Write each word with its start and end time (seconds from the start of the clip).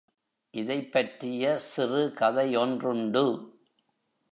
இதைப்பற்றிய 0.53 1.57
சிறு 1.57 2.13
கதையொன்றுண்டு. 2.15 3.23